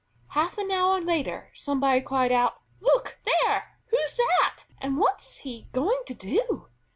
[0.29, 3.77] Half an hour later somebody cried out: "Look there!
[3.91, 6.69] Who's that, and what's he going to do?"